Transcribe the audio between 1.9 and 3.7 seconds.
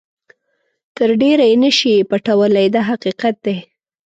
پټولای دا حقیقت دی.